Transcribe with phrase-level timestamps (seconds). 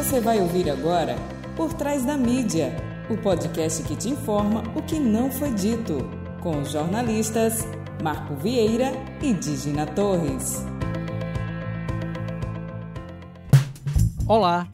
[0.00, 1.14] Você vai ouvir agora
[1.54, 2.74] Por Trás da Mídia,
[3.10, 5.98] o podcast que te informa o que não foi dito,
[6.40, 7.66] com os jornalistas
[8.02, 10.64] Marco Vieira e Digina Torres.
[14.26, 14.66] Olá,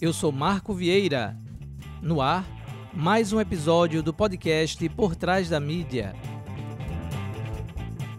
[0.00, 1.36] eu sou Marco Vieira.
[2.02, 2.44] No ar,
[2.92, 6.16] mais um episódio do podcast Por Trás da Mídia.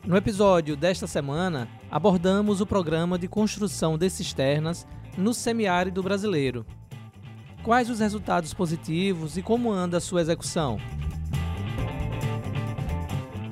[0.06, 4.88] No episódio desta semana, abordamos o programa de construção de cisternas
[5.18, 6.66] no semiárido brasileiro.
[7.64, 10.78] Quais os resultados positivos e como anda a sua execução?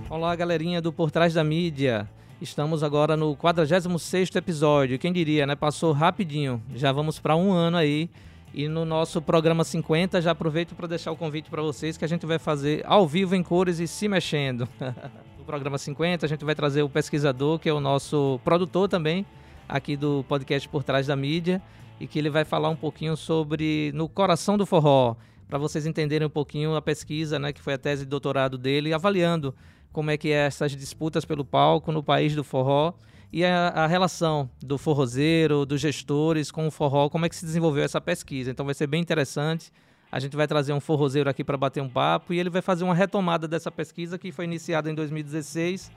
[0.09, 2.07] Olá, galerinha do Por Trás da Mídia.
[2.39, 4.99] Estamos agora no 46º episódio.
[4.99, 5.55] Quem diria, né?
[5.55, 6.61] Passou rapidinho.
[6.75, 8.09] Já vamos para um ano aí.
[8.53, 12.07] E no nosso programa 50, já aproveito para deixar o convite para vocês que a
[12.07, 14.69] gente vai fazer ao vivo em cores e se mexendo.
[15.39, 19.25] no programa 50, a gente vai trazer o pesquisador, que é o nosso produtor também,
[19.67, 21.61] aqui do podcast Por Trás da Mídia,
[21.99, 25.15] e que ele vai falar um pouquinho sobre No Coração do Forró,
[25.47, 28.93] para vocês entenderem um pouquinho a pesquisa, né, que foi a tese de doutorado dele,
[28.93, 29.53] avaliando
[29.91, 32.93] como é que é essas disputas pelo palco no país do forró
[33.31, 37.45] e a, a, relação do forrozeiro, dos gestores com o forró, como é que se
[37.45, 38.51] desenvolveu essa pesquisa.
[38.51, 39.71] Então vai ser bem interessante.
[40.11, 42.83] A gente vai trazer um forrozeiro aqui para bater um papo e ele vai fazer
[42.83, 45.91] uma retomada dessa pesquisa que foi iniciada em 2016,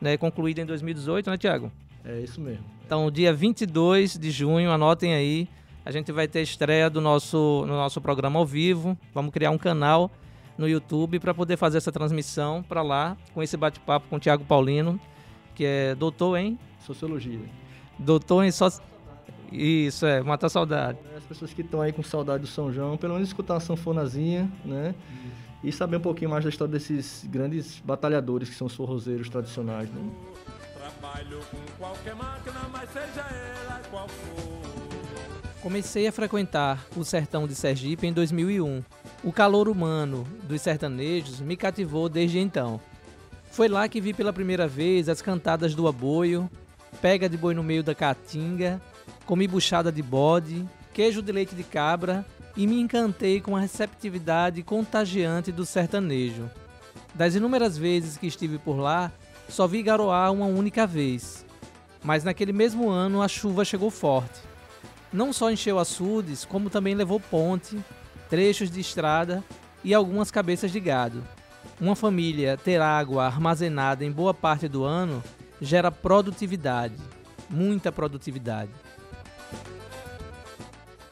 [0.00, 1.72] né, concluída em 2018, né, Tiago?
[2.06, 2.64] É isso mesmo.
[2.84, 5.48] Então, dia 22 de junho, anotem aí,
[5.84, 8.96] a gente vai ter estreia do nosso, no nosso programa ao vivo.
[9.12, 10.10] Vamos criar um canal
[10.56, 14.44] no YouTube para poder fazer essa transmissão para lá, com esse bate-papo com o Tiago
[14.44, 15.00] Paulino,
[15.54, 17.40] que é doutor em Sociologia.
[17.98, 18.66] Doutor em so...
[19.50, 20.98] Isso, é, matar saudade.
[21.16, 24.50] As pessoas que estão aí com saudade do São João, pelo menos escutar uma sanfonazinha,
[24.64, 24.94] né?
[25.62, 29.88] E saber um pouquinho mais da história desses grandes batalhadores que são os forrozeiros tradicionais,
[29.90, 30.02] né?
[31.06, 35.60] Trabalho com qualquer máquina, mas seja ela qual for.
[35.62, 38.82] Comecei a frequentar o sertão de Sergipe em 2001.
[39.22, 42.80] O calor humano dos sertanejos me cativou desde então.
[43.50, 46.50] Foi lá que vi pela primeira vez as cantadas do aboio,
[47.00, 48.80] pega de boi no meio da caatinga,
[49.24, 54.62] comi buchada de bode, queijo de leite de cabra e me encantei com a receptividade
[54.62, 56.50] contagiante do sertanejo.
[57.14, 59.12] Das inúmeras vezes que estive por lá,
[59.48, 61.44] só vi garoar uma única vez.
[62.02, 64.40] Mas naquele mesmo ano a chuva chegou forte.
[65.12, 67.78] Não só encheu açudes, como também levou ponte,
[68.28, 69.42] trechos de estrada
[69.82, 71.22] e algumas cabeças de gado.
[71.80, 75.22] Uma família ter água armazenada em boa parte do ano
[75.60, 76.96] gera produtividade,
[77.48, 78.70] muita produtividade.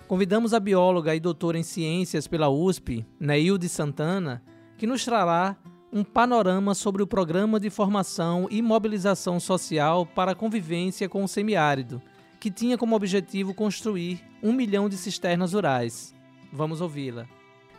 [0.07, 4.43] Convidamos a bióloga e doutora em ciências pela USP, Neilde Santana,
[4.77, 5.57] que nos trará
[5.95, 11.29] um panorama sobre o Programa de Formação e Mobilização Social para a Convivência com o
[11.29, 12.03] Semiárido,
[12.41, 16.13] que tinha como objetivo construir um milhão de cisternas rurais.
[16.53, 17.27] Vamos ouvi-la.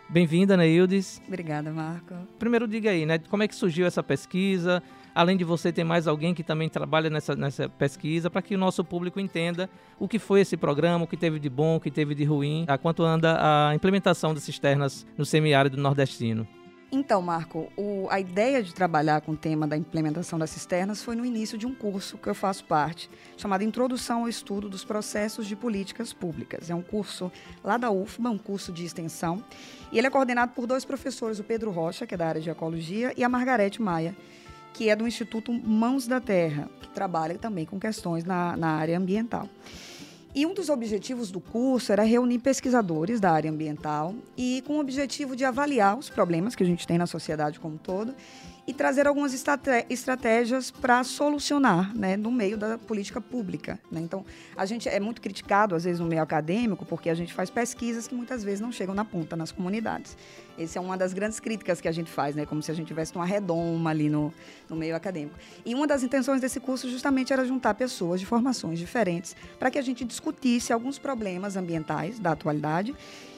[0.08, 1.22] Bem-vinda, Neildes.
[1.28, 2.16] Obrigada, Marco.
[2.40, 4.82] Primeiro diga aí, né, como é que surgiu essa pesquisa?
[5.14, 8.58] Além de você, tem mais alguém que também trabalha nessa, nessa pesquisa para que o
[8.58, 11.92] nosso público entenda o que foi esse programa, o que teve de bom, o que
[11.92, 16.47] teve de ruim, a quanto anda a implementação das cisternas no semiárido nordestino.
[16.91, 21.16] Então, Marco, o, a ideia de trabalhar com o tema da implementação das cisternas foi
[21.16, 25.47] no início de um curso que eu faço parte, chamado Introdução ao Estudo dos Processos
[25.47, 26.69] de Políticas Públicas.
[26.69, 27.31] É um curso
[27.63, 29.44] lá da UFBA, um curso de extensão,
[29.91, 32.50] e ele é coordenado por dois professores, o Pedro Rocha, que é da área de
[32.50, 34.16] Ecologia, e a Margarete Maia,
[34.73, 38.97] que é do Instituto Mãos da Terra, que trabalha também com questões na, na área
[38.97, 39.50] ambiental.
[40.35, 44.79] E um dos objetivos do curso era reunir pesquisadores da área ambiental e com o
[44.81, 48.13] objetivo de avaliar os problemas que a gente tem na sociedade como um todo
[48.68, 49.31] e trazer algumas
[49.90, 53.80] estratégias para solucionar né, no meio da política pública.
[53.92, 54.02] Né?
[54.02, 54.26] Então,
[54.58, 58.08] a gente é muito criticado, às vezes, no meio acadêmico, porque a gente faz pesquisas
[58.08, 60.18] que muitas vezes não chegam na ponta, nas comunidades.
[60.58, 62.46] Essa é uma das grandes críticas que a gente faz, né?
[62.46, 64.34] como se a gente tivesse uma redoma ali no,
[64.68, 65.38] no meio acadêmico.
[65.64, 69.78] E uma das intenções desse curso justamente era juntar pessoas de formações diferentes para que
[69.78, 72.96] a gente discutisse alguns problemas ambientais da atualidade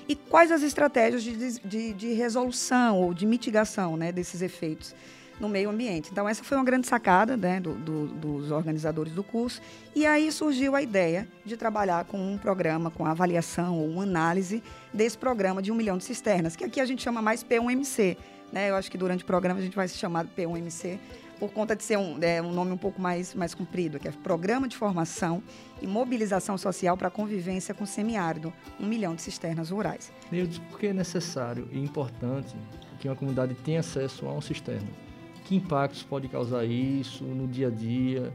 [0.07, 4.95] e quais as estratégias de, de, de resolução ou de mitigação né, desses efeitos
[5.39, 6.09] no meio ambiente.
[6.11, 9.61] Então, essa foi uma grande sacada né, do, do, dos organizadores do curso.
[9.95, 14.63] E aí surgiu a ideia de trabalhar com um programa, com avaliação ou uma análise
[14.93, 18.17] desse programa de um milhão de cisternas, que aqui a gente chama mais P1MC.
[18.51, 18.69] Né?
[18.69, 20.97] Eu acho que durante o programa a gente vai se chamar de P1MC,
[21.39, 24.11] por conta de ser um, é, um nome um pouco mais, mais comprido, que é
[24.11, 25.43] Programa de Formação
[25.81, 30.11] e Mobilização Social para a Convivência com Semiárido, um milhão de cisternas rurais.
[30.31, 32.55] Nildes, por que é necessário e importante
[32.99, 35.06] que uma comunidade tenha acesso a uma cisterna?
[35.47, 38.33] Que impactos pode causar isso no dia a dia?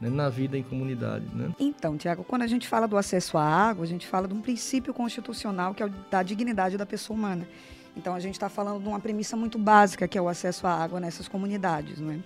[0.00, 1.24] né, na vida em comunidade.
[1.32, 1.50] Né?
[1.58, 4.40] Então, Tiago, quando a gente fala do acesso à água, a gente fala de um
[4.40, 7.48] princípio constitucional que é o da dignidade da pessoa humana.
[7.96, 10.72] Então, a gente está falando de uma premissa muito básica, que é o acesso à
[10.72, 12.00] água nessas comunidades.
[12.00, 12.20] Né?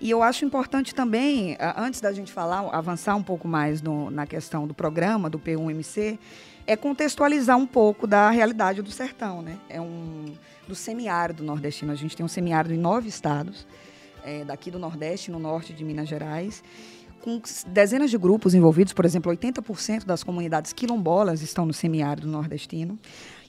[0.00, 4.26] E eu acho importante também, antes da gente falar, avançar um pouco mais no, na
[4.26, 6.18] questão do programa, do P1MC,
[6.68, 9.40] é contextualizar um pouco da realidade do sertão.
[9.40, 9.58] Né?
[9.70, 10.26] É um
[10.68, 11.90] do semiárido nordestino.
[11.90, 13.66] A gente tem um semiárido em nove estados,
[14.22, 16.62] é, daqui do Nordeste, no norte de Minas Gerais
[17.20, 22.96] com dezenas de grupos envolvidos, por exemplo, 80% das comunidades quilombolas estão no semiárido nordestino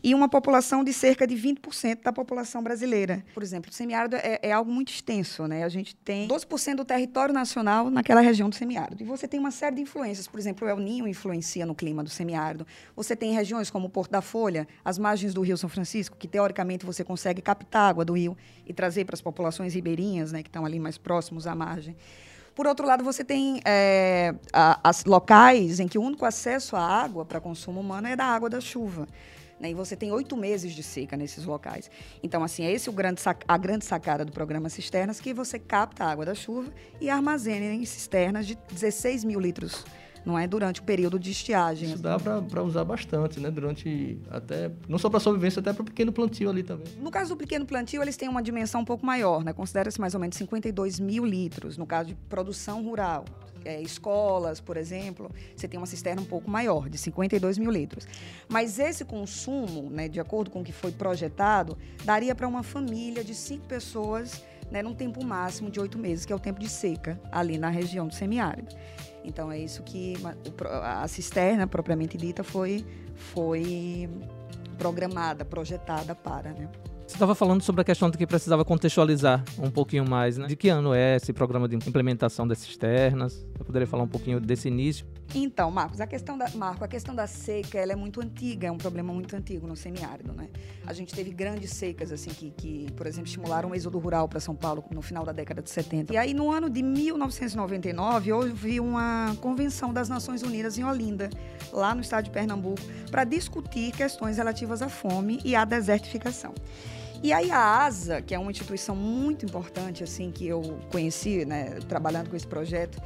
[0.04, 3.24] e uma população de cerca de 20% da população brasileira.
[3.34, 5.64] Por exemplo, o semiárido é, é, algo muito extenso, né?
[5.64, 9.04] A gente tem 12% do território nacional naquela região do semiárido.
[9.04, 10.28] E você tem uma série de influências.
[10.28, 12.66] Por exemplo, o El Ninho influencia no clima do semiárido.
[12.96, 16.28] Você tem regiões como o Porto da Folha, as margens do Rio São Francisco, que
[16.28, 20.50] teoricamente você consegue captar água do rio e trazer para as populações ribeirinhas, né, que
[20.50, 21.96] estão ali mais próximos à margem.
[22.56, 24.36] Por outro lado, você tem é,
[24.84, 28.50] as locais em que o único acesso à água para consumo humano é da água
[28.50, 29.08] da chuva.
[29.60, 29.72] Né?
[29.72, 31.90] E você tem oito meses de seca nesses locais.
[32.24, 36.06] Então, assim, é esse o grande a grande sacada do programa Cisternas, que você capta
[36.06, 36.72] a água da chuva
[37.02, 39.84] e armazena em cisternas de 16 mil litros
[40.26, 41.94] não é durante o período de estiagem.
[41.94, 43.50] Isso dá para usar bastante, né?
[43.50, 46.88] Durante até não só para sobrevivência, até para o pequeno plantio ali também.
[47.00, 49.54] No caso do pequeno plantio, eles têm uma dimensão um pouco maior, né?
[49.54, 53.26] Considera-se mais ou menos 52 mil litros no caso de produção rural
[53.66, 58.08] é, escolas, por exemplo, você tem uma cisterna um pouco maior, de 52 mil litros.
[58.48, 63.24] Mas esse consumo, né, de acordo com o que foi projetado, daria para uma família
[63.24, 66.70] de cinco pessoas né, num tempo máximo de oito meses, que é o tempo de
[66.70, 68.76] seca ali na região do semiárido.
[69.24, 70.16] Então é isso que
[70.84, 72.86] a cisterna propriamente dita foi
[73.16, 74.10] foi
[74.78, 76.70] programada, projetada para, né?
[77.10, 80.46] Você estava falando sobre a questão de que precisava contextualizar um pouquinho mais, né?
[80.46, 83.44] De que ano é esse programa de implementação das cisternas?
[83.58, 85.08] Você poderia falar um pouquinho desse início?
[85.34, 88.72] Então, Marcos, a questão da Marco, a questão da seca, ela é muito antiga, é
[88.72, 90.50] um problema muito antigo no semiárido, né?
[90.86, 94.40] A gente teve grandes secas assim que, que por exemplo, estimularam o êxodo rural para
[94.40, 96.14] São Paulo no final da década de 70.
[96.14, 101.32] E aí no ano de 1999 houve uma convenção das Nações Unidas em Olinda,
[101.74, 106.54] lá no estado de Pernambuco, para discutir questões relativas à fome e à desertificação.
[107.22, 111.80] E aí a ASA, que é uma instituição muito importante assim que eu conheci, né,
[111.88, 113.02] trabalhando com esse projeto,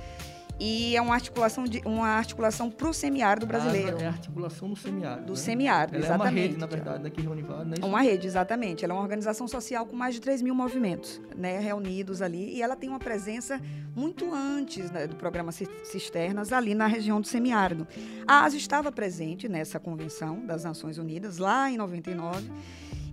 [0.59, 3.97] e é uma articulação de uma articulação para o semiárido brasileiro.
[3.99, 5.25] é a articulação do semiárido.
[5.25, 5.35] Do né?
[5.35, 6.27] semiárido, Ela exatamente.
[6.27, 7.75] É uma rede, na verdade, daqui vários, né?
[7.81, 8.85] Uma rede, exatamente.
[8.85, 12.61] Ela é uma organização social com mais de 3 mil movimentos, né, reunidos ali, e
[12.61, 13.59] ela tem uma presença
[13.95, 17.87] muito antes né, do programa Cisternas ali na região do semiárido.
[18.27, 22.51] A ASA estava presente nessa convenção das Nações Unidas lá em 99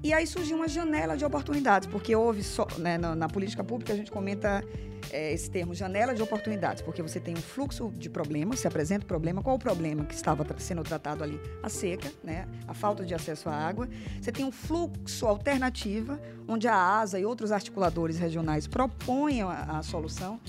[0.03, 3.93] e aí surgiu uma janela de oportunidades, porque houve, só, né, na, na, política pública,
[3.93, 4.65] a gente comenta
[5.11, 9.05] é, esse termo, janela de oportunidades, porque você tem um fluxo de problemas, se apresenta
[9.05, 11.39] o problema, qual o problema que estava sendo tratado ali?
[11.63, 13.89] A seca, né, a falta de acesso à água.
[14.21, 16.19] Você tem um fluxo alternativa,
[16.49, 20.41] onde a ASA e outros articuladores regionais propõem a, a solução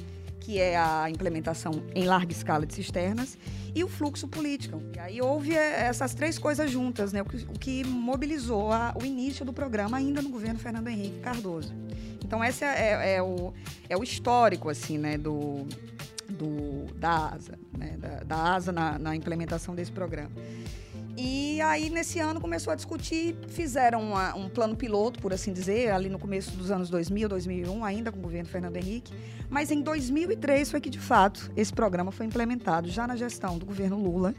[0.41, 3.37] que é a implementação em larga escala de cisternas,
[3.73, 4.81] e o fluxo político.
[4.93, 7.21] E aí houve eh, essas três coisas juntas, né?
[7.21, 7.25] o,
[7.57, 11.73] que, mobilizou a, o início do programa ainda no governo Fernando Henrique Cardoso.
[12.23, 13.53] Então esse é, é, é o,
[13.87, 15.65] é o histórico assim, né, do,
[16.27, 20.31] do, da ASA, né, da, da ASA na, na implementação desse programa.
[21.23, 25.91] E aí, nesse ano, começou a discutir, fizeram uma, um plano piloto, por assim dizer,
[25.91, 29.13] ali no começo dos anos 2000, 2001, ainda com o governo Fernando Henrique.
[29.47, 33.67] Mas em 2003 foi que, de fato, esse programa foi implementado, já na gestão do
[33.67, 34.33] governo Lula.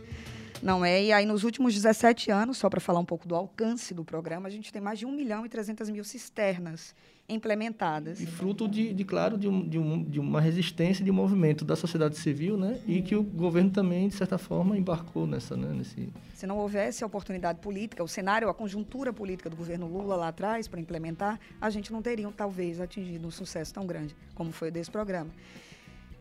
[0.62, 1.02] Não é?
[1.02, 4.47] E aí, nos últimos 17 anos, só para falar um pouco do alcance do programa,
[4.47, 6.95] a gente tem mais de 1 milhão e 300 mil cisternas
[7.28, 8.21] implementadas.
[8.21, 11.64] E fruto de, de claro, de, um, de, um, de, uma resistência de um movimento
[11.64, 12.81] da sociedade civil, né?
[12.87, 15.73] E que o governo também, de certa forma, embarcou nessa, né?
[15.75, 16.12] Nesse...
[16.35, 20.28] Se não houvesse a oportunidade política, o cenário, a conjuntura política do governo Lula lá
[20.28, 24.69] atrás para implementar, a gente não teria, talvez, atingido um sucesso tão grande como foi
[24.69, 25.31] o desse programa.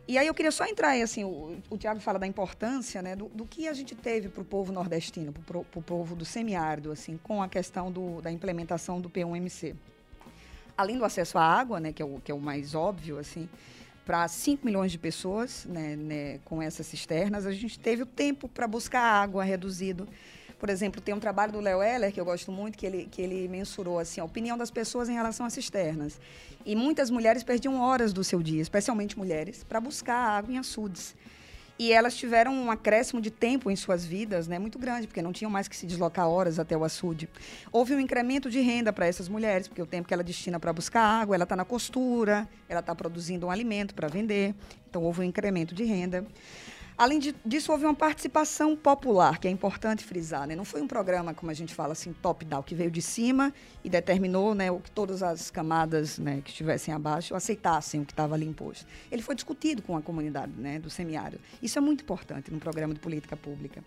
[0.08, 3.16] E aí eu queria só entrar aí, assim, o, o Tiago fala da importância, né,
[3.16, 6.92] do, do que a gente teve para o povo nordestino, para o povo do semiárido,
[6.92, 9.76] assim, com a questão do, da implementação do P1MC
[10.82, 13.48] além do acesso à água, né, que é o, que é o mais óbvio, assim,
[14.06, 18.50] para 5 milhões de pessoas né, né, com essas cisternas, a gente teve o tempo
[18.50, 20.08] para buscar água reduzido.
[20.62, 23.20] Por exemplo, tem um trabalho do Léo Heller, que eu gosto muito, que ele, que
[23.20, 26.22] ele mensurou assim, a opinião das pessoas em relação às cisternas.
[26.64, 31.16] E muitas mulheres perdiam horas do seu dia, especialmente mulheres, para buscar água em açudes.
[31.80, 35.34] E elas tiveram um acréscimo de tempo em suas vidas né, muito grande, porque não
[35.34, 37.28] tinham mais que se deslocar horas até o açude.
[37.72, 40.72] Houve um incremento de renda para essas mulheres, porque o tempo que ela destina para
[40.72, 44.54] buscar água, ela está na costura, ela está produzindo um alimento para vender.
[44.88, 46.24] Então, houve um incremento de renda.
[46.98, 50.48] Além de, disso, houve uma participação popular, que é importante frisar.
[50.48, 50.56] Né?
[50.56, 53.90] Não foi um programa, como a gente fala assim, top-down, que veio de cima e
[53.90, 58.36] determinou né, o que todas as camadas né, que estivessem abaixo aceitassem o que estava
[58.36, 58.86] ali imposto.
[59.12, 61.42] Ele foi discutido com a comunidade né, do semiárido.
[61.62, 63.84] Isso é muito importante num programa de política pública.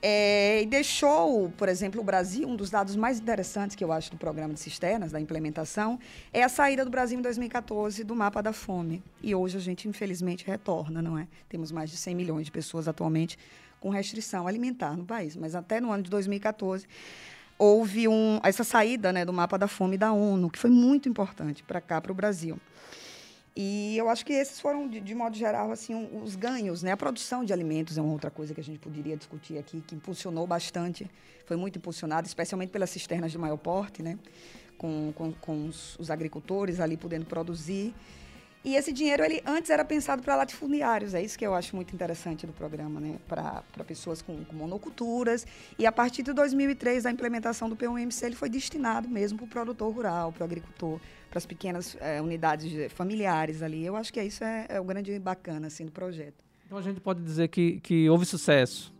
[0.00, 4.10] É, e deixou, por exemplo, o Brasil, um dos dados mais interessantes que eu acho
[4.12, 5.98] do programa de cisternas, da implementação,
[6.32, 9.02] é a saída do Brasil em 2014 do mapa da fome.
[9.20, 11.26] E hoje a gente, infelizmente, retorna, não é?
[11.48, 13.36] Temos mais de 100 milhões de pessoas atualmente
[13.80, 15.34] com restrição alimentar no país.
[15.34, 16.86] Mas até no ano de 2014
[17.58, 21.64] houve um, essa saída né, do mapa da fome da ONU, que foi muito importante
[21.64, 22.56] para cá, para o Brasil.
[23.60, 26.80] E eu acho que esses foram, de, de, modo geral, assim, os ganhos.
[26.80, 26.92] Né?
[26.92, 29.96] A produção de alimentos é uma outra coisa que a gente poderia discutir aqui, que
[29.96, 31.10] impulsionou bastante,
[31.44, 34.16] foi muito impulsionada, especialmente pelas cisternas de maior porte, né?
[34.78, 37.92] com, com, com os, os agricultores ali podendo produzir.
[38.64, 41.94] E esse dinheiro, ele antes era pensado para latifundiários, é isso que eu acho muito
[41.94, 43.16] interessante do programa, né?
[43.28, 45.46] Para pessoas com, com, monoculturas.
[45.78, 49.48] E a partir de 2003, a implementação do P1MC, ele foi destinado mesmo para o
[49.48, 51.00] produtor rural, para o agricultor,
[51.30, 53.86] para as pequenas é, unidades familiares ali.
[53.86, 56.44] Eu acho que isso é, é o grande bacana assim, do projeto.
[56.66, 58.92] Então a gente pode dizer que, que houve sucesso,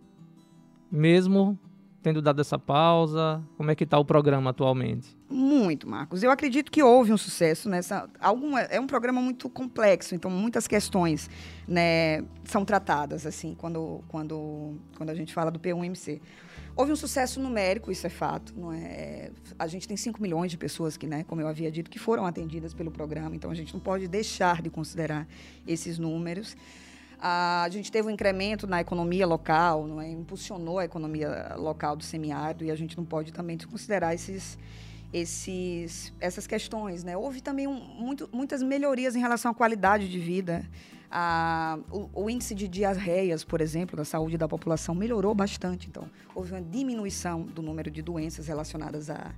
[0.90, 1.58] mesmo
[2.02, 3.42] tendo dado essa pausa?
[3.56, 5.16] Como é que está o programa atualmente?
[5.28, 6.22] Muito, Marcos.
[6.22, 8.08] Eu acredito que houve um sucesso nessa.
[8.20, 11.28] Alguma, é um programa muito complexo, então muitas questões
[11.66, 16.20] né, são tratadas assim quando, quando, quando a gente fala do P1MC.
[16.78, 18.54] Houve um sucesso numérico, isso é fato.
[18.56, 19.32] Não é?
[19.58, 22.24] A gente tem 5 milhões de pessoas que, né, como eu havia dito, que foram
[22.24, 25.26] atendidas pelo programa, então a gente não pode deixar de considerar
[25.66, 26.56] esses números.
[27.20, 30.08] A gente teve um incremento na economia local, não é?
[30.08, 34.56] impulsionou a economia local do semiárido e a gente não pode também desconsiderar esses,
[35.12, 37.02] esses, essas questões.
[37.02, 37.16] Né?
[37.16, 40.64] Houve também um, muito, muitas melhorias em relação à qualidade de vida.
[41.10, 45.88] A, o, o, índice de diarreias, por exemplo, da saúde da população melhorou bastante.
[45.88, 49.34] Então, houve uma diminuição do número de doenças relacionadas a,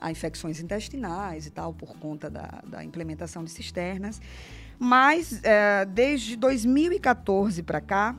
[0.00, 4.20] a infecções intestinais e tal, por conta da, da implementação de cisternas.
[4.78, 8.16] Mas, é, desde 2014 para cá,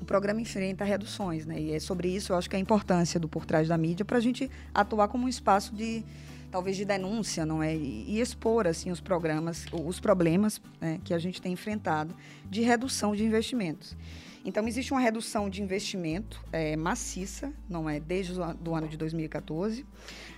[0.00, 1.58] o programa enfrenta reduções, né?
[1.58, 4.04] E é sobre isso eu acho que é a importância do por trás da mídia
[4.04, 6.04] para a gente atuar como um espaço de
[6.50, 7.74] talvez de denúncia, não é?
[7.74, 12.14] E, expor assim os programas, os problemas né, que a gente tem enfrentado
[12.48, 13.96] de redução de investimentos.
[14.44, 17.98] Então existe uma redução de investimento é, maciça, não é?
[17.98, 19.86] Desde o ano de 2014.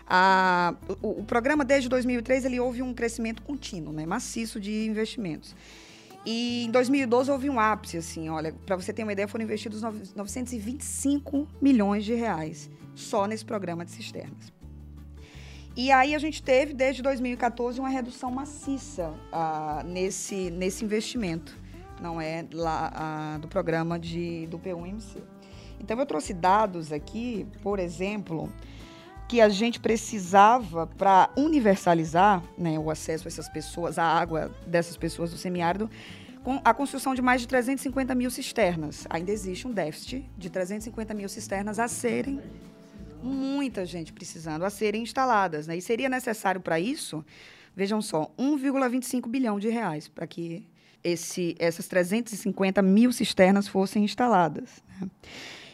[0.06, 5.56] A, o, o, programa desde 2003 ele houve um crescimento contínuo, né, maciço de investimentos.
[6.24, 9.82] E em 2012 houve um ápice, assim, olha, para você ter uma ideia, foram investidos
[9.82, 14.52] 925 milhões de reais só nesse programa de cisternas.
[15.76, 21.56] E aí a gente teve, desde 2014, uma redução maciça ah, nesse, nesse investimento,
[22.00, 25.22] não é, lá ah, do programa de, do P1MC.
[25.80, 28.50] Então eu trouxe dados aqui, por exemplo,
[29.28, 34.96] que a gente precisava para universalizar né, o acesso a essas pessoas, a água dessas
[34.96, 35.90] pessoas do semiárido,
[36.44, 39.04] com a construção de mais de 350 mil cisternas.
[39.10, 42.40] Ainda existe um déficit de 350 mil cisternas a serem,
[43.20, 45.66] muita gente precisando, a serem instaladas.
[45.66, 45.76] Né?
[45.76, 47.24] E seria necessário para isso,
[47.74, 50.64] vejam só, 1,25 bilhão de reais para que
[51.06, 54.82] esse, essas 350 mil cisternas fossem instaladas.
[55.00, 55.08] Né?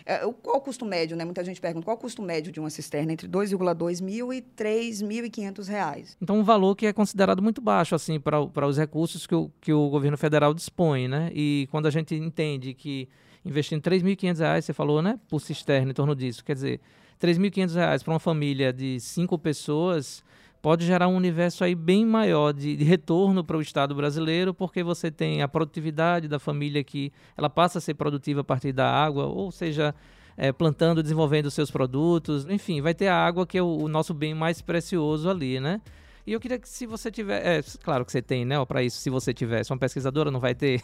[0.04, 1.24] É, qual o custo médio, né?
[1.24, 5.68] Muita gente pergunta qual o custo médio de uma cisterna entre 2,2 mil e 3.500
[5.68, 6.16] reais.
[6.20, 9.72] Então, um valor que é considerado muito baixo, assim, para os recursos que o, que
[9.72, 11.30] o governo federal dispõe, né?
[11.32, 13.08] E quando a gente entende que
[13.44, 15.18] investindo 3.500 reais, você falou, né?
[15.28, 16.80] Por cisterna, em torno disso, quer dizer,
[17.20, 20.24] 3.500 reais para uma família de cinco pessoas
[20.62, 24.84] pode gerar um universo aí bem maior de, de retorno para o Estado brasileiro, porque
[24.84, 28.88] você tem a produtividade da família que ela passa a ser produtiva a partir da
[28.88, 29.92] água, ou seja,
[30.36, 34.14] é, plantando, desenvolvendo seus produtos, enfim, vai ter a água que é o, o nosso
[34.14, 35.80] bem mais precioso ali, né?
[36.24, 38.98] E eu queria que se você tiver, é, claro que você tem, né, para isso,
[38.98, 40.80] se você tivesse uma pesquisadora não vai ter.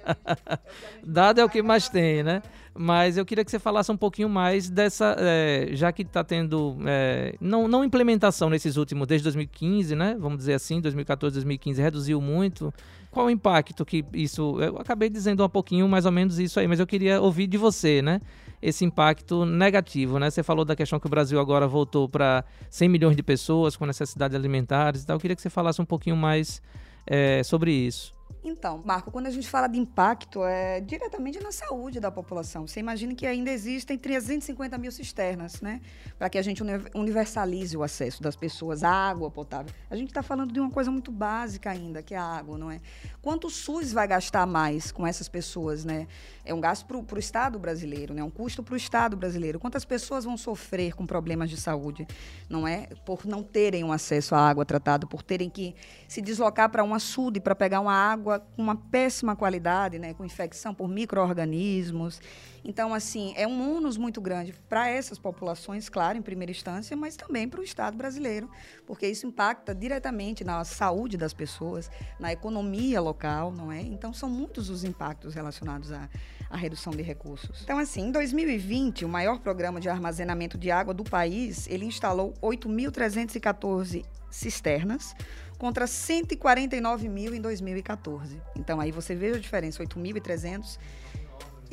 [1.02, 2.42] Dado é o que mais tem, né?
[2.74, 6.76] Mas eu queria que você falasse um pouquinho mais dessa, é, já que está tendo
[6.86, 10.16] é, não, não implementação nesses últimos, desde 2015, né?
[10.18, 12.72] Vamos dizer assim, 2014, 2015 reduziu muito.
[13.10, 14.58] Qual o impacto que isso?
[14.60, 17.56] Eu acabei dizendo um pouquinho mais ou menos isso aí, mas eu queria ouvir de
[17.56, 18.20] você, né?
[18.62, 20.30] Esse impacto negativo, né?
[20.30, 23.84] Você falou da questão que o Brasil agora voltou para 100 milhões de pessoas com
[23.84, 25.16] necessidades alimentares e tal.
[25.16, 26.62] Eu queria que você falasse um pouquinho mais
[27.04, 28.14] é, sobre isso.
[28.44, 32.66] Então, Marco, quando a gente fala de impacto, é diretamente na saúde da população.
[32.66, 35.80] Você imagina que ainda existem 350 mil cisternas, né?
[36.18, 36.60] Para que a gente
[36.92, 39.72] universalize o acesso das pessoas à água potável.
[39.88, 42.68] A gente está falando de uma coisa muito básica ainda, que é a água, não
[42.68, 42.80] é?
[43.20, 46.08] Quanto o SUS vai gastar mais com essas pessoas, né?
[46.44, 48.24] É um gasto para o Estado brasileiro, né?
[48.24, 49.60] Um custo para o Estado brasileiro.
[49.60, 52.08] Quantas pessoas vão sofrer com problemas de saúde,
[52.50, 52.88] não é?
[53.06, 55.76] Por não terem um acesso à água tratada, por terem que
[56.08, 60.14] se deslocar para um açude para pegar uma água água com uma péssima qualidade, né,
[60.14, 62.20] com infecção por micro-organismos.
[62.64, 67.16] Então, assim, é um ônus muito grande para essas populações, claro, em primeira instância, mas
[67.16, 68.48] também para o Estado brasileiro,
[68.86, 73.80] porque isso impacta diretamente na saúde das pessoas, na economia local, não é?
[73.80, 76.08] Então, são muitos os impactos relacionados à,
[76.48, 77.62] à redução de recursos.
[77.62, 82.32] Então, assim, em 2020, o maior programa de armazenamento de água do país, ele instalou
[82.40, 85.14] 8.314 cisternas,
[85.62, 88.42] contra 149 mil em 2014.
[88.56, 90.76] Então aí você veja a diferença, 8.300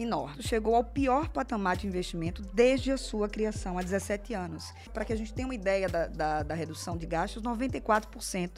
[0.01, 0.41] enorme.
[0.41, 4.74] Chegou ao pior patamar de investimento desde a sua criação, há 17 anos.
[4.94, 8.51] Para que a gente tenha uma ideia da, da, da redução de gastos, 94%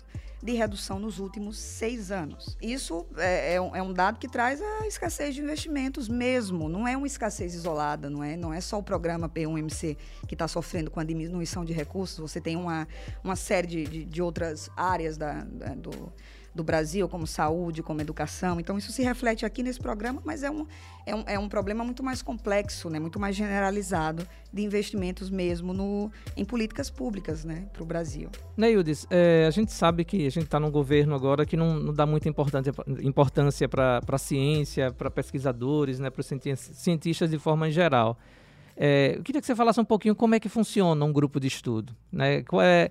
[0.43, 2.57] de redução nos últimos seis anos.
[2.61, 6.87] Isso é, é, um, é, um, dado que traz a escassez de investimentos mesmo, não
[6.87, 9.95] é uma escassez isolada, não é, não é só o programa P1MC
[10.27, 12.87] que está sofrendo com a diminuição de recursos, você tem uma,
[13.23, 16.11] uma série de, de, de outras áreas da, da do
[16.53, 18.59] do Brasil, como saúde, como educação.
[18.59, 20.65] Então, isso se reflete aqui nesse programa, mas é um,
[21.05, 22.99] é um, é um problema muito mais complexo, né?
[22.99, 27.65] muito mais generalizado de investimentos mesmo no, em políticas públicas né?
[27.71, 28.29] para o Brasil.
[28.57, 31.93] Neildes, é, a gente sabe que a gente está num governo agora que não, não
[31.93, 32.73] dá muita importância,
[33.69, 36.09] para a ciência, para pesquisadores, né?
[36.09, 38.17] para cientistas de forma geral.
[38.75, 41.47] É, eu queria que você falasse um pouquinho como é que funciona um grupo de
[41.47, 41.95] estudo.
[42.11, 42.43] Né?
[42.43, 42.89] Qual é,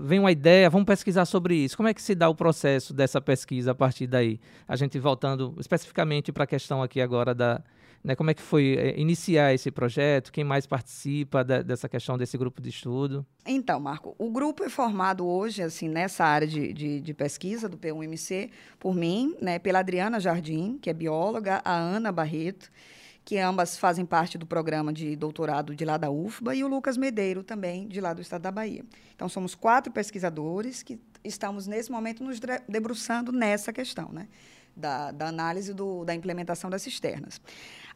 [0.00, 1.76] vem uma ideia, vamos pesquisar sobre isso.
[1.76, 4.40] Como é que se dá o processo dessa pesquisa a partir daí?
[4.66, 7.62] A gente voltando especificamente para a questão aqui agora da.
[8.02, 10.30] Né, como é que foi é, iniciar esse projeto?
[10.30, 13.26] Quem mais participa de, dessa questão desse grupo de estudo?
[13.44, 17.76] Então, Marco, o grupo é formado hoje, assim, nessa área de, de, de pesquisa do
[17.76, 22.70] P1MC, por mim, né, pela Adriana Jardim, que é bióloga, a Ana Barreto,
[23.28, 26.96] que ambas fazem parte do programa de doutorado de lá da UFBA, e o Lucas
[26.96, 28.82] Medeiro, também de lá do estado da Bahia.
[29.14, 34.28] Então, somos quatro pesquisadores que estamos, nesse momento, nos debruçando nessa questão, né?
[34.74, 37.38] Da, da análise do, da implementação das cisternas.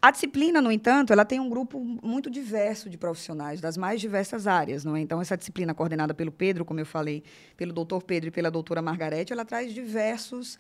[0.03, 4.47] A disciplina, no entanto, ela tem um grupo muito diverso de profissionais, das mais diversas
[4.47, 4.85] áreas.
[4.85, 5.01] Não é?
[5.01, 7.25] Então, essa disciplina coordenada pelo Pedro, como eu falei,
[7.57, 10.59] pelo doutor Pedro e pela doutora Margarete, ela traz diversos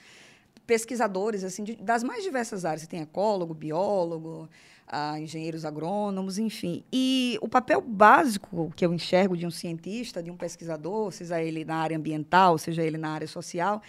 [0.67, 2.83] pesquisadores assim de, das mais diversas áreas.
[2.83, 4.49] Você tem ecólogo, biólogo,
[4.87, 6.85] ah, engenheiros agrônomos, enfim.
[6.93, 11.65] E o papel básico que eu enxergo de um cientista, de um pesquisador, seja ele
[11.65, 13.81] na área ambiental, seja ele na área social,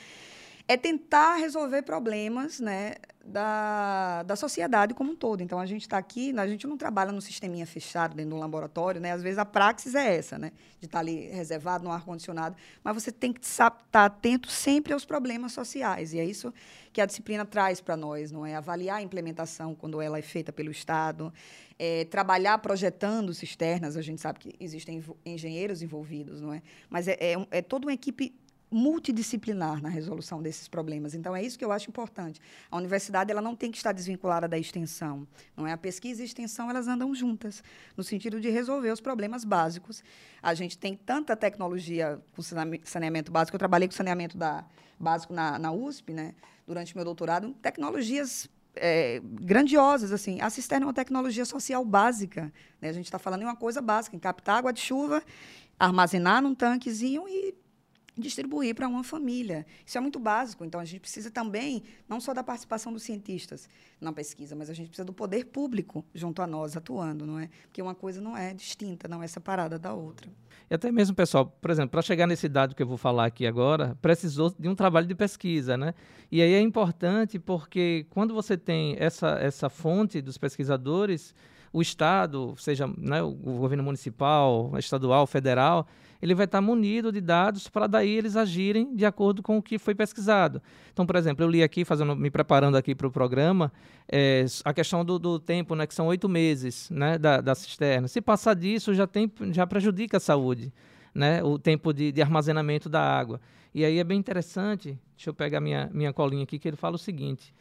[0.68, 5.42] é tentar resolver problemas né, da, da sociedade como um todo.
[5.42, 8.40] Então, a gente está aqui, a gente não trabalha no sisteminha fechado dentro de um
[8.40, 9.12] laboratório, né?
[9.12, 10.52] Às vezes a praxis é essa, né?
[10.80, 12.56] De estar tá ali reservado no ar-condicionado.
[12.82, 16.14] Mas você tem que estar tá atento sempre aos problemas sociais.
[16.14, 16.54] E é isso
[16.94, 18.56] que a disciplina traz para nós, não é?
[18.56, 21.34] Avaliar a implementação quando ela é feita pelo Estado,
[21.78, 23.98] é, trabalhar projetando cisternas.
[23.98, 26.62] A gente sabe que existem engenheiros envolvidos, não é?
[26.90, 28.34] Mas é, é, é toda uma equipe
[28.74, 31.14] multidisciplinar na resolução desses problemas.
[31.14, 32.42] Então, é isso que eu acho importante.
[32.70, 35.28] A universidade ela não tem que estar desvinculada da extensão.
[35.56, 35.72] Não é?
[35.72, 37.64] A pesquisa e a extensão elas andam juntas,
[37.96, 40.04] no sentido de resolver os problemas básicos.
[40.42, 42.42] A gente tem tanta tecnologia com
[42.84, 43.56] saneamento básico.
[43.56, 44.66] Eu trabalhei com saneamento da,
[45.00, 46.34] básico na, na USP, né,
[46.66, 50.42] durante meu doutorado, tecnologias é, grandiosas assim.
[50.42, 52.52] A cisterna é uma tecnologia social básica.
[52.82, 52.90] Né?
[52.90, 55.22] A gente está falando em uma coisa básica, em captar água de chuva,
[55.78, 57.54] armazenar num tanquezinho e
[58.18, 59.66] distribuir para uma família.
[59.86, 60.64] Isso é muito básico.
[60.64, 63.68] Então, a gente precisa também, não só da participação dos cientistas
[64.00, 67.50] na pesquisa, mas a gente precisa do poder público junto a nós, atuando, não é?
[67.64, 70.30] Porque uma coisa não é distinta, não é separada da outra.
[70.70, 73.46] E até mesmo, pessoal, por exemplo, para chegar nesse dado que eu vou falar aqui
[73.46, 75.94] agora, precisou de um trabalho de pesquisa, né?
[76.32, 81.36] E aí é importante porque quando você tem essa, essa fonte dos pesquisadores,
[81.74, 85.88] o Estado, seja né, o governo municipal, estadual, federal,
[86.22, 89.78] ele vai estar munido de dados para daí eles agirem de acordo com o que
[89.78, 90.62] foi pesquisado.
[90.94, 93.74] Então, por exemplo, eu li aqui, fazendo, me preparando aqui para o programa,
[94.10, 98.08] é, a questão do, do, tempo, né, que são oito meses né, da, da cisterna.
[98.08, 100.72] Se passar disso, já, tem, já prejudica a saúde,
[101.14, 103.42] né, o tempo de, de armazenamento da água.
[103.74, 106.96] E aí é bem interessante, deixa eu pegar minha, minha colinha aqui, que ele fala
[106.96, 107.54] o seguinte.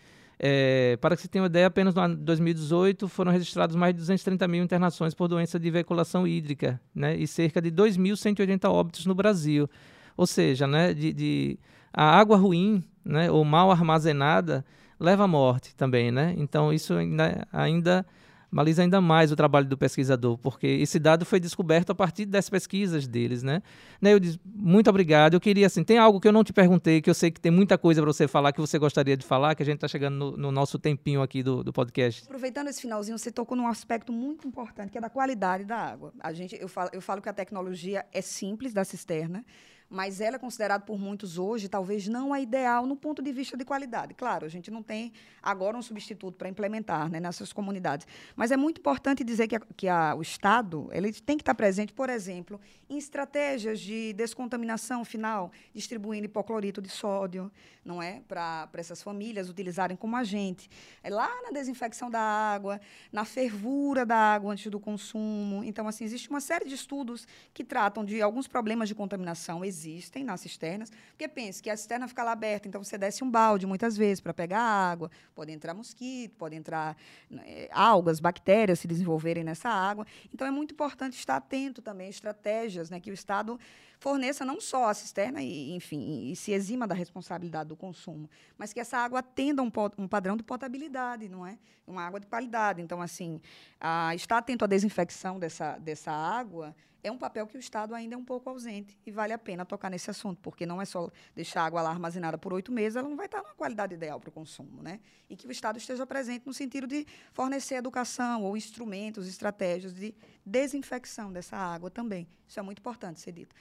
[0.45, 3.95] É, para que você tenha uma ideia, apenas no ano de 2018 foram registrados mais
[3.95, 9.07] de 230 mil internações por doença de veiculação hídrica né, e cerca de 2.180 óbitos
[9.07, 9.71] no Brasil.
[10.17, 11.59] Ou seja, né, de, de,
[11.93, 14.65] a água ruim né, ou mal armazenada,
[14.99, 16.35] leva à morte também, né?
[16.37, 18.05] Então isso ainda, ainda
[18.53, 22.51] baliza ainda mais o trabalho do pesquisador, porque esse dado foi descoberto a partir das
[22.51, 23.63] pesquisas deles, né?
[24.01, 25.35] né eu disse, muito obrigado.
[25.35, 27.51] Eu queria, assim, tem algo que eu não te perguntei, que eu sei que tem
[27.51, 30.17] muita coisa para você falar, que você gostaria de falar, que a gente está chegando
[30.17, 32.25] no, no, nosso tempinho aqui do, do podcast.
[32.25, 36.13] Aproveitando esse finalzinho, você tocou num aspecto muito importante, que é da qualidade da água.
[36.21, 39.45] A gente, eu falo, eu falo que a tecnologia é simples da cisterna,
[39.93, 43.59] mas ela é considerada por muitos hoje talvez não a ideal no ponto de vista
[43.59, 44.15] de qualidade.
[44.15, 48.57] Claro, a gente não tem agora um substituto para implementar né, nessas comunidades, mas é
[48.57, 52.09] muito importante dizer que, a, que a, o Estado ele tem que estar presente, por
[52.09, 57.53] exemplo, em estratégias de descontaminação final, distribuindo hipoclorito de sódio,
[57.85, 60.71] não é, para essas famílias utilizarem como agente,
[61.03, 62.81] é lá na desinfecção da água,
[63.13, 65.63] na fervura da água antes do consumo.
[65.65, 70.25] Então, assim, existe uma série de estudos que tratam de alguns problemas de contaminação existem
[70.25, 73.67] nas cisternas, porque pense que a cisterna fica lá aberta, então você desce um balde
[73.67, 76.97] muitas vezes para pegar água, pode entrar mosquito, pode entrar
[77.31, 80.07] né, algas, bactérias se desenvolverem nessa água.
[80.33, 83.59] Então é muito importante estar atento também a estratégias, né, que o Estado
[84.03, 88.73] forneça não só a cisterna e, enfim, e se exima da responsabilidade do consumo, mas
[88.73, 91.57] que essa água atenda um, um padrão de potabilidade, não é?
[91.87, 92.83] Uma água de qualidade.
[92.83, 93.41] Então, assim,
[93.81, 98.15] a, estar atento à desinfecção dessa, dessa água é um papel que o Estado ainda
[98.15, 101.11] é um pouco ausente e vale a pena tocar nesse assunto, porque não é só
[101.35, 104.21] deixar a água lá armazenada por oito meses, ela não vai estar na qualidade ideal
[104.21, 105.01] para o consumo, né?
[105.29, 110.15] E que o Estado esteja presente no sentido de fornecer educação ou instrumentos, estratégias de
[110.47, 112.29] desinfecção dessa água também.
[112.47, 113.55] Isso é muito importante ser dito.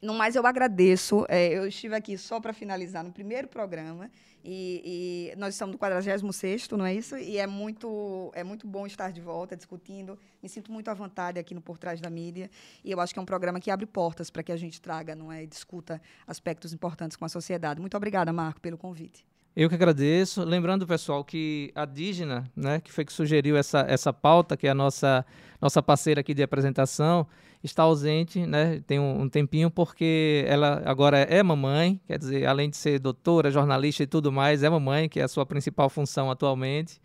[0.00, 1.26] No mais, eu agradeço.
[1.28, 4.10] É, eu estive aqui só para finalizar no primeiro programa.
[4.44, 6.22] E, e, nós estamos no 46
[6.70, 7.16] não é isso?
[7.16, 10.16] E é muito, é muito bom estar de volta discutindo.
[10.40, 12.48] Me sinto muito à vontade aqui no Por Trás da Mídia.
[12.84, 15.16] E eu acho que é um programa que abre portas para que a gente traga
[15.16, 17.80] não é, e discuta aspectos importantes com a sociedade.
[17.80, 19.26] Muito obrigada, Marco, pelo convite.
[19.58, 20.44] Eu que agradeço.
[20.44, 24.70] Lembrando, pessoal, que a Dígena, né, que foi que sugeriu essa, essa pauta, que é
[24.70, 25.26] a nossa,
[25.60, 27.26] nossa parceira aqui de apresentação,
[27.60, 28.80] está ausente, né?
[28.86, 33.50] Tem um, um, tempinho porque ela agora é mamãe, quer dizer, além de ser doutora,
[33.50, 37.00] jornalista e tudo mais, é mamãe, que é a sua principal função atualmente.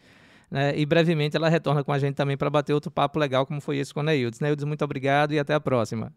[0.51, 0.77] Né?
[0.77, 3.79] E brevemente ela retorna com a gente também para bater outro papo legal, como foi
[3.79, 4.39] esse com a Neildes.
[4.39, 6.13] Neildes, muito obrigado e até a próxima.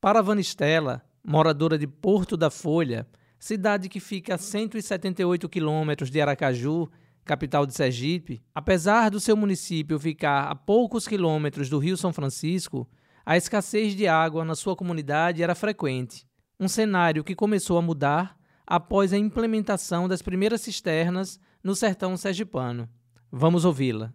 [0.00, 3.06] Para a Vanistela, moradora de Porto da Folha,
[3.42, 6.88] cidade que fica a 178 quilômetros de Aracaju,
[7.24, 12.88] capital de Sergipe, apesar do seu município ficar a poucos quilômetros do Rio São Francisco,
[13.26, 16.24] a escassez de água na sua comunidade era frequente,
[16.58, 22.88] um cenário que começou a mudar após a implementação das primeiras cisternas no sertão sergipano.
[23.28, 24.14] Vamos ouvi-la.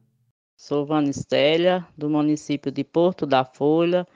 [0.56, 4.08] Sou Vanistélia, do município de Porto da Folha.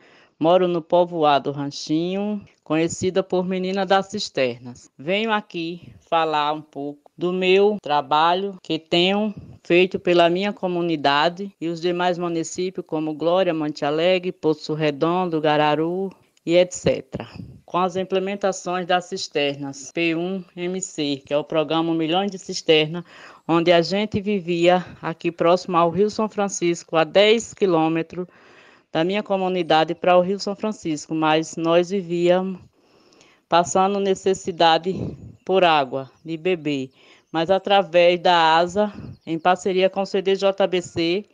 [0.42, 4.90] Moro no povoado Ranchinho, conhecida por Menina das Cisternas.
[4.98, 11.68] Venho aqui falar um pouco do meu trabalho que tenho feito pela minha comunidade e
[11.68, 16.10] os demais municípios como Glória, Monte Alegre, Poço Redondo, Gararu
[16.44, 17.24] e etc.
[17.64, 23.04] Com as implementações das cisternas P1MC, que é o programa Milhões de Cisternas,
[23.48, 28.26] onde a gente vivia aqui próximo ao Rio São Francisco, a 10 quilômetros
[28.92, 32.60] da minha comunidade para o Rio São Francisco, mas nós vivíamos
[33.48, 34.94] passando necessidade
[35.46, 36.92] por água, de beber
[37.32, 38.92] mas através da ASA,
[39.26, 41.26] em parceria com o CDJBC,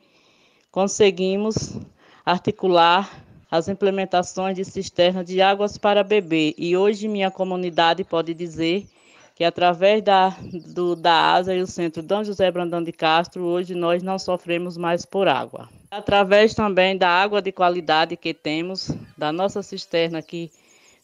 [0.71, 1.75] conseguimos
[2.23, 6.53] articular as implementações de cisternas de águas para beber.
[6.57, 8.85] E hoje minha comunidade pode dizer
[9.33, 10.35] que através da,
[10.73, 12.25] do, da ASA e o Centro D.
[12.25, 15.67] José Brandão de Castro, hoje nós não sofremos mais por água.
[15.89, 20.51] Através também da água de qualidade que temos, da nossa cisterna que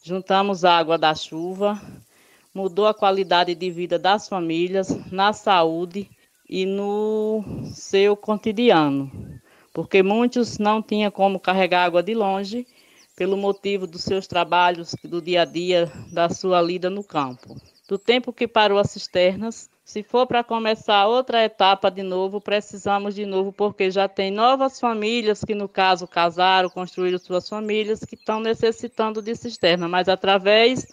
[0.04, 1.82] juntamos água da chuva,
[2.54, 6.10] mudou a qualidade de vida das famílias, na saúde
[6.50, 7.44] e no
[7.74, 9.10] seu cotidiano,
[9.74, 12.68] porque muitos não tinham como carregar água de longe
[13.16, 17.56] pelo motivo dos seus trabalhos do dia a dia, da sua lida no campo.
[17.88, 23.14] Do tempo que parou as cisternas, se for para começar outra etapa de novo, precisamos
[23.14, 28.16] de novo, porque já tem novas famílias que, no caso, casaram, construíram suas famílias, que
[28.16, 30.88] estão necessitando de cisterna, mas através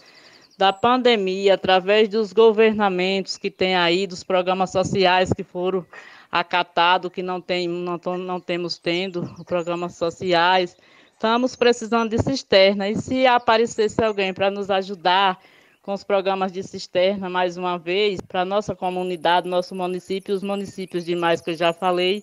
[0.59, 5.87] da pandemia, através dos governamentos que tem aí, dos programas sociais que foram
[6.31, 10.77] acatados, que não, tem, não, não temos tendo, programas sociais.
[11.15, 12.89] Estamos precisando de cisterna.
[12.89, 15.41] E se aparecesse alguém para nos ajudar
[15.83, 21.07] com os programas de cisterna, mais uma vez, para nossa comunidade, nosso município os municípios
[21.07, 22.23] demais que eu já falei,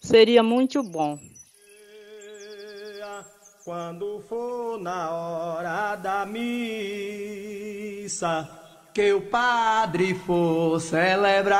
[0.00, 1.18] seria muito bom.
[3.64, 6.48] Quando for na hora da missa,
[8.94, 11.58] que o padre for celebrar.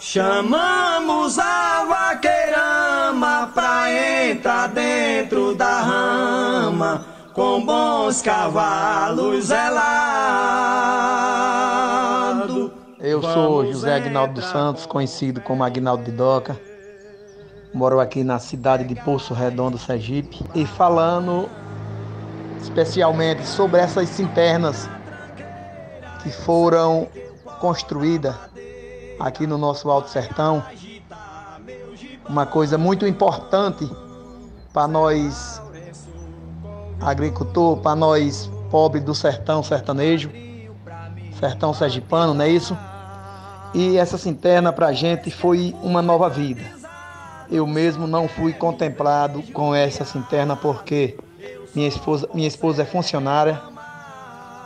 [0.00, 3.92] Chamamos a vaqueirama pra
[4.30, 9.62] entrar dentro da rama com bons cavalos zelado.
[13.00, 16.60] Eu sou José Agnaldo dos Santos, conhecido como Agnaldo de Doca.
[17.74, 20.44] Moro aqui na cidade de Poço Redondo, Sergipe.
[20.54, 21.48] E falando
[22.60, 24.88] especialmente sobre essas cinternas
[26.22, 27.08] que foram
[27.60, 28.36] construídas
[29.18, 30.62] aqui no nosso Alto Sertão.
[32.28, 33.90] Uma coisa muito importante
[34.72, 35.51] para nós
[37.02, 40.30] agricultor, para nós pobres do sertão sertanejo,
[41.38, 42.76] sertão sergipano, não é isso?
[43.74, 46.62] E essa cinterna para a gente foi uma nova vida.
[47.50, 51.18] Eu mesmo não fui contemplado com essa cinterna porque
[51.74, 53.60] minha esposa, minha esposa é funcionária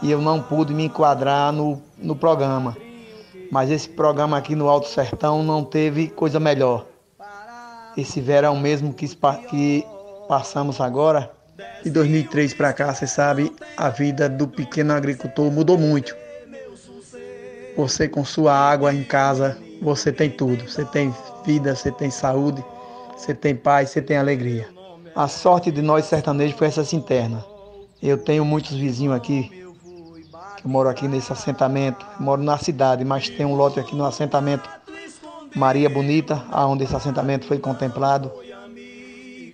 [0.03, 2.77] e eu não pude me enquadrar no, no programa.
[3.51, 6.85] Mas esse programa aqui no Alto Sertão não teve coisa melhor.
[7.97, 9.09] Esse verão mesmo que,
[9.49, 9.87] que
[10.29, 11.33] passamos agora,
[11.83, 16.15] de 2003 para cá, você sabe, a vida do pequeno agricultor mudou muito.
[17.77, 20.69] Você com sua água em casa, você tem tudo.
[20.69, 21.15] Você tem
[21.45, 22.65] vida, você tem saúde,
[23.17, 24.69] você tem paz, você tem alegria.
[25.15, 27.45] A sorte de nós sertanejos foi essa interna.
[28.03, 29.51] Eu tenho muitos vizinhos aqui,
[30.57, 32.05] que moram aqui nesse assentamento.
[32.19, 34.69] Moro na cidade, mas tem um lote aqui no assentamento
[35.55, 38.31] Maria Bonita, aonde esse assentamento foi contemplado.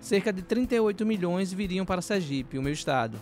[0.02, 3.18] cerca de 38 milhões viriam para Sergipe, o meu estado.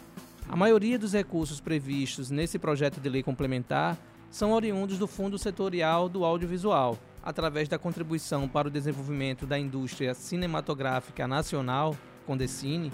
[0.47, 3.97] A maioria dos recursos previstos nesse projeto de lei complementar
[4.29, 10.13] são oriundos do Fundo Setorial do Audiovisual, através da contribuição para o desenvolvimento da indústria
[10.13, 12.91] cinematográfica nacional, Condecine,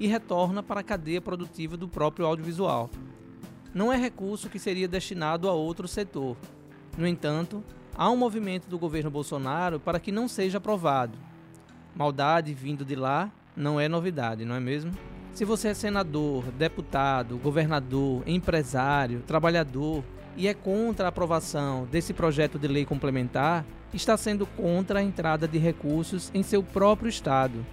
[0.00, 2.90] e retorna para a cadeia produtiva do próprio audiovisual.
[3.74, 6.36] Não é recurso que seria destinado a outro setor.
[6.96, 7.62] No entanto,
[7.94, 11.18] há um movimento do governo Bolsonaro para que não seja aprovado.
[11.94, 14.92] Maldade vindo de lá não é novidade, não é mesmo?
[15.36, 20.02] Se você é senador, deputado, governador, empresário, trabalhador
[20.34, 25.46] e é contra a aprovação desse projeto de lei complementar, está sendo contra a entrada
[25.46, 27.66] de recursos em seu próprio estado.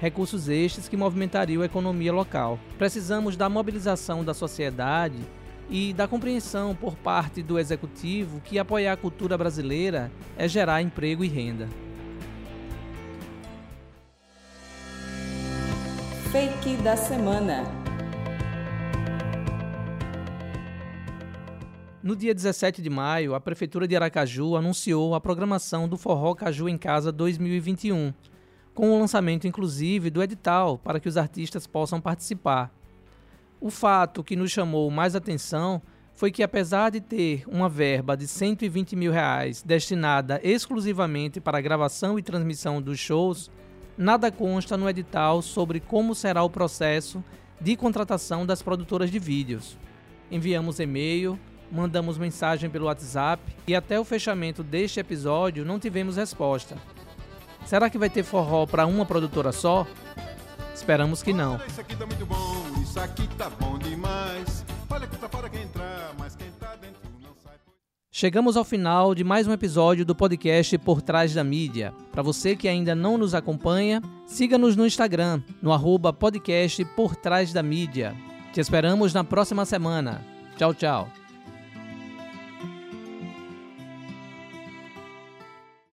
[0.00, 2.58] Recursos estes que movimentariam a economia local.
[2.76, 5.20] Precisamos da mobilização da sociedade
[5.70, 11.22] e da compreensão por parte do executivo que apoiar a cultura brasileira é gerar emprego
[11.22, 11.68] e renda.
[16.34, 17.62] Fake da semana.
[22.02, 26.68] No dia 17 de maio, a Prefeitura de Aracaju anunciou a programação do Forró Caju
[26.68, 28.12] em Casa 2021,
[28.74, 32.74] com o lançamento inclusive do edital para que os artistas possam participar.
[33.60, 35.80] O fato que nos chamou mais atenção
[36.14, 41.62] foi que, apesar de ter uma verba de 120 mil reais destinada exclusivamente para a
[41.62, 43.48] gravação e transmissão dos shows,
[43.96, 47.22] nada consta no edital sobre como será o processo
[47.60, 49.78] de contratação das produtoras de vídeos.
[50.30, 51.38] Enviamos e-mail,
[51.70, 56.76] mandamos mensagem pelo WhatsApp e até o fechamento deste episódio não tivemos resposta.
[57.64, 59.86] Será que vai ter forró para uma produtora só?
[60.74, 61.58] Esperamos que não.
[61.66, 64.53] Isso aqui tá muito bom, isso aqui tá bom demais.
[68.16, 71.92] Chegamos ao final de mais um episódio do podcast Por Trás da Mídia.
[72.12, 77.52] Para você que ainda não nos acompanha, siga-nos no Instagram, no arroba podcast Por Trás
[77.52, 78.14] da Mídia.
[78.52, 80.24] Te esperamos na próxima semana.
[80.56, 81.23] Tchau, tchau.